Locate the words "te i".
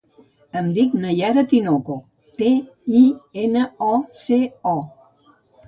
2.41-3.03